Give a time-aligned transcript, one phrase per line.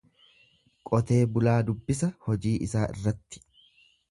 [0.89, 3.45] Qotee bulaa dubbisa hojii isaa irratti.